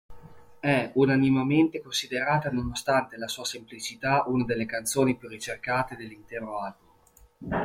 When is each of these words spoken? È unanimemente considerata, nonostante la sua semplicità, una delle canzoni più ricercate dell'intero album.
È 0.59 0.91
unanimemente 0.95 1.79
considerata, 1.79 2.49
nonostante 2.49 3.17
la 3.17 3.27
sua 3.27 3.45
semplicità, 3.45 4.23
una 4.25 4.45
delle 4.45 4.65
canzoni 4.65 5.15
più 5.15 5.27
ricercate 5.27 5.95
dell'intero 5.95 6.57
album. 6.59 6.89